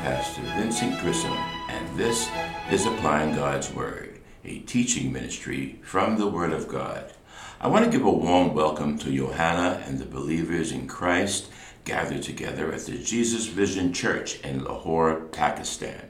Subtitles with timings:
[0.00, 1.36] Pastor Vincent Grissom,
[1.68, 2.26] and this
[2.70, 7.12] is Applying God's Word, a teaching ministry from the Word of God.
[7.60, 11.50] I want to give a warm welcome to Johanna and the believers in Christ
[11.84, 16.08] gathered together at the Jesus Vision Church in Lahore, Pakistan.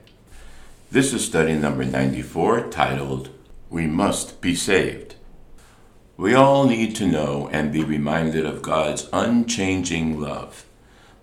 [0.92, 3.30] This is study number 94 titled,
[3.70, 5.16] We Must Be Saved.
[6.16, 10.64] We all need to know and be reminded of God's unchanging love.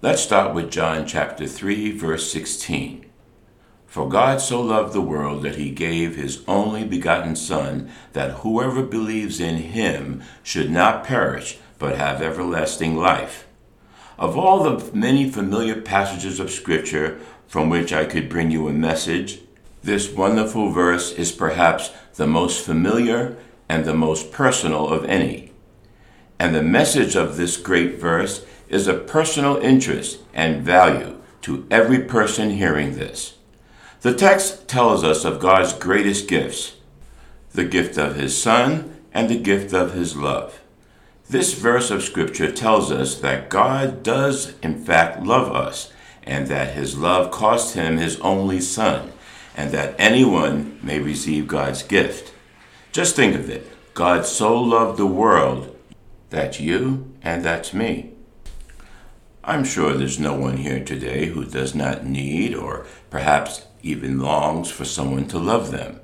[0.07, 3.05] Let's start with John chapter 3, verse 16.
[3.87, 8.83] For God so loved the world that he gave his only begotten Son, that whoever
[8.83, 13.47] believes in him should not perish, but have everlasting life.
[14.17, 18.71] Of all the many familiar passages of Scripture from which I could bring you a
[18.71, 19.41] message,
[19.83, 23.35] this wonderful verse is perhaps the most familiar
[23.67, 25.51] and the most personal of any.
[26.39, 31.99] And the message of this great verse is of personal interest and value to every
[31.99, 33.35] person hearing this.
[34.01, 36.73] The text tells us of God's greatest gifts
[37.53, 40.61] the gift of His Son and the gift of His love.
[41.29, 45.91] This verse of Scripture tells us that God does, in fact, love us,
[46.23, 49.11] and that His love cost Him His only Son,
[49.55, 52.33] and that anyone may receive God's gift.
[52.91, 55.75] Just think of it God so loved the world,
[56.29, 58.11] that you and that's me.
[59.47, 64.69] I'm sure there's no one here today who does not need or perhaps even longs
[64.69, 66.01] for someone to love them.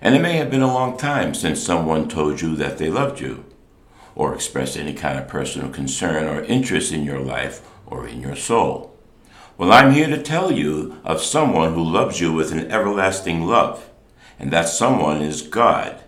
[0.00, 3.20] And it may have been a long time since someone told you that they loved
[3.20, 3.44] you,
[4.16, 8.34] or expressed any kind of personal concern or interest in your life or in your
[8.34, 8.98] soul.
[9.56, 13.88] Well, I'm here to tell you of someone who loves you with an everlasting love,
[14.36, 16.02] and that someone is God.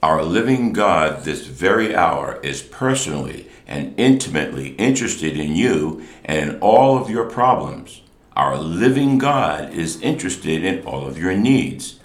[0.00, 6.60] Our living God this very hour is personally and intimately interested in you and in
[6.60, 8.02] all of your problems.
[8.36, 11.98] Our living God is interested in all of your needs.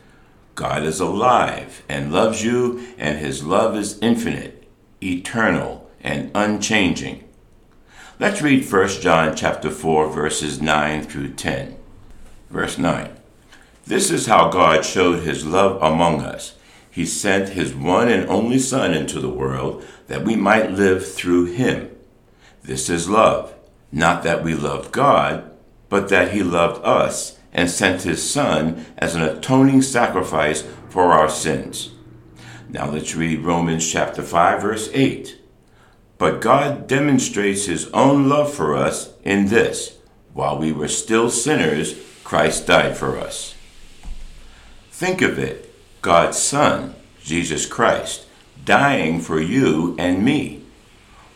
[0.56, 4.68] God is alive and loves you, and his love is infinite,
[5.02, 7.24] eternal, and unchanging.
[8.20, 11.78] Let's read 1 John chapter 4 verses 9 through 10.
[12.50, 13.16] Verse 9.
[13.86, 16.56] This is how God showed his love among us
[16.94, 21.46] he sent his one and only Son into the world that we might live through
[21.46, 21.90] him.
[22.62, 23.52] This is love,
[23.92, 25.52] not that we loved God,
[25.90, 31.30] but that he loved us and sent his Son as an atoning sacrifice for our
[31.30, 31.94] sins.
[32.70, 35.40] Now let's read Romans chapter 5 verse 8.
[36.20, 39.98] But God demonstrates his own love for us in this,
[40.34, 43.56] while we were still sinners, Christ died for us.
[44.92, 45.73] Think of it
[46.04, 48.26] God's Son, Jesus Christ,
[48.66, 50.62] dying for you and me.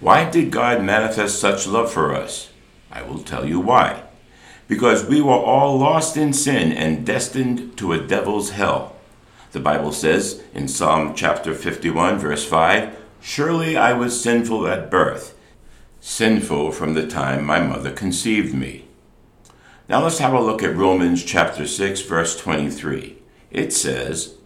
[0.01, 2.49] Why did God manifest such love for us?
[2.91, 4.03] I will tell you why.
[4.67, 8.97] Because we were all lost in sin and destined to a devil's hell.
[9.53, 15.33] The Bible says in Psalm chapter 51, verse 5 Surely I was sinful at birth,
[16.01, 18.85] sinful from the time my mother conceived me.
[19.87, 23.17] Now let's have a look at Romans chapter 6, verse 23.
[23.49, 24.36] It says,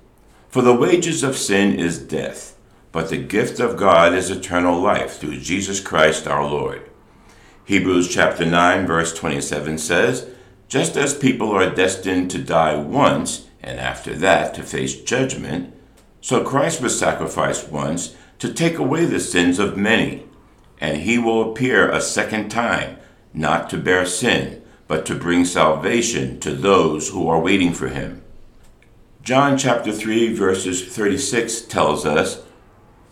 [0.52, 2.58] for the wages of sin is death,
[2.92, 6.90] but the gift of God is eternal life through Jesus Christ our Lord.
[7.64, 10.30] Hebrews chapter 9 verse 27 says,
[10.68, 15.74] just as people are destined to die once and after that to face judgment,
[16.20, 20.26] so Christ was sacrificed once to take away the sins of many,
[20.80, 22.98] and he will appear a second time,
[23.34, 28.22] not to bear sin, but to bring salvation to those who are waiting for him.
[29.24, 32.42] John chapter 3, verses 36 tells us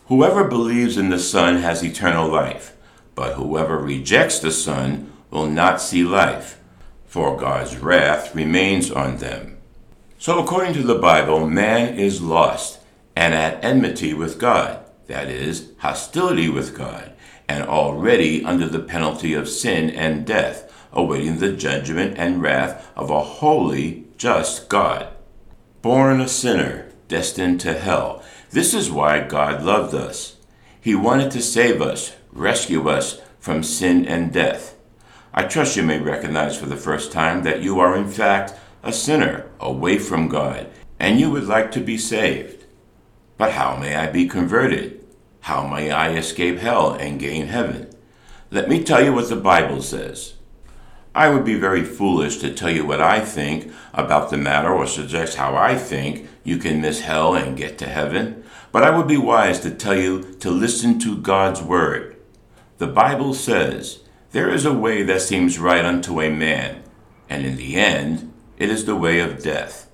[0.07, 2.75] Whoever believes in the Son has eternal life,
[3.13, 6.59] but whoever rejects the Son will not see life,
[7.05, 9.59] for God's wrath remains on them.
[10.17, 12.79] So, according to the Bible, man is lost
[13.15, 17.13] and at enmity with God, that is, hostility with God,
[17.47, 23.11] and already under the penalty of sin and death, awaiting the judgment and wrath of
[23.11, 25.13] a holy, just God
[25.81, 28.23] born a sinner, destined to hell.
[28.51, 30.35] This is why God loved us.
[30.81, 34.75] He wanted to save us, rescue us from sin and death.
[35.33, 38.91] I trust you may recognize for the first time that you are, in fact, a
[38.91, 42.65] sinner away from God, and you would like to be saved.
[43.37, 45.05] But how may I be converted?
[45.41, 47.89] How may I escape hell and gain heaven?
[48.51, 50.33] Let me tell you what the Bible says.
[51.13, 54.85] I would be very foolish to tell you what I think about the matter or
[54.85, 59.07] suggest how I think you can miss hell and get to heaven, but I would
[59.07, 62.15] be wise to tell you to listen to God's Word.
[62.77, 63.99] The Bible says,
[64.31, 66.83] There is a way that seems right unto a man,
[67.27, 69.89] and in the end, it is the way of death.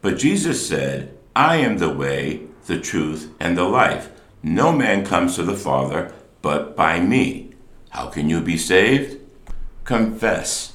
[0.00, 4.10] But Jesus said, I am the way, the truth, and the life.
[4.42, 6.12] No man comes to the Father
[6.42, 7.50] but by me.
[7.90, 9.17] How can you be saved?
[9.88, 10.74] Confess.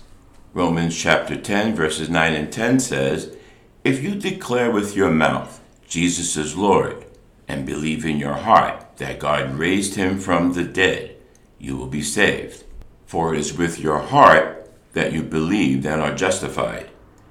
[0.56, 3.38] Romans chapter 10, verses 9 and 10 says,
[3.84, 7.06] If you declare with your mouth Jesus is Lord,
[7.48, 11.16] and believe in your heart that God raised him from the dead,
[11.60, 12.64] you will be saved.
[13.06, 16.90] For it is with your heart that you believe and are justified,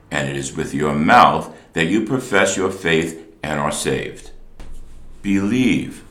[0.09, 4.31] and it is with your mouth that you profess your faith and are saved.
[5.21, 6.05] Believe.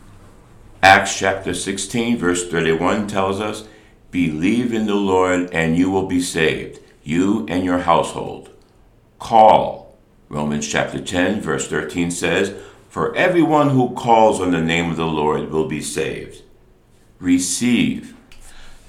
[0.83, 3.69] Acts chapter 16, verse 31 tells us,
[4.11, 8.49] Believe in the Lord, and you will be saved, you and your household.
[9.19, 9.97] Call.
[10.27, 12.53] Romans chapter 10, verse 13 says,
[12.89, 16.41] For everyone who calls on the name of the Lord will be saved.
[17.19, 18.15] Receive.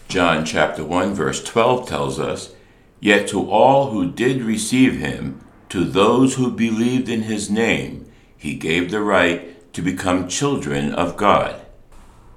[0.08, 2.54] John chapter 1, verse 12 tells us,
[2.98, 8.54] Yet to all who did receive him, to those who believed in his name, he
[8.54, 11.60] gave the right to become children of God.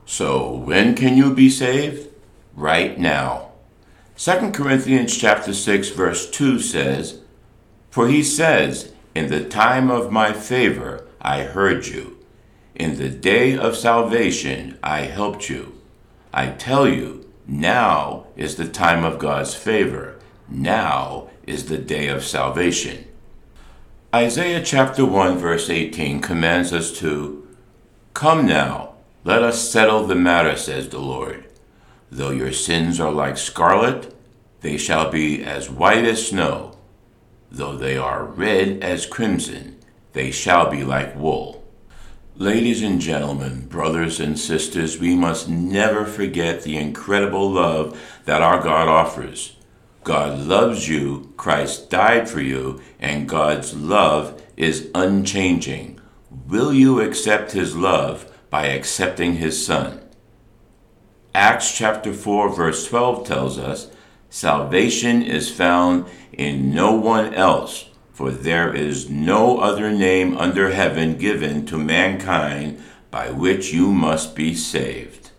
[0.06, 2.10] So, when can you be saved?
[2.56, 3.50] Right now.
[4.18, 7.20] 2 Corinthians chapter 6 verse 2 says,
[7.90, 12.18] For he says, In the time of my favor I heard you.
[12.74, 15.82] In the day of salvation I helped you.
[16.34, 20.18] I tell you, now is the time of God's favor.
[20.48, 23.06] Now is the day of salvation.
[24.14, 27.46] Isaiah chapter 1 verse 18 commands us to
[28.14, 28.94] Come now,
[29.26, 31.46] let us settle the matter, says the Lord.
[32.12, 34.14] Though your sins are like scarlet,
[34.62, 36.78] they shall be as white as snow.
[37.52, 39.78] Though they are red as crimson,
[40.14, 41.64] they shall be like wool.
[42.38, 48.62] Ladies and gentlemen, brothers and sisters, we must never forget the incredible love that our
[48.62, 49.56] God offers.
[50.04, 56.00] God loves you, Christ died for you, and God's love is unchanging.
[56.48, 60.02] Will you accept his love by accepting his Son?
[61.36, 63.92] Acts chapter 4, verse 12 tells us
[64.30, 71.18] salvation is found in no one else, for there is no other name under heaven
[71.18, 75.32] given to mankind by which you must be saved.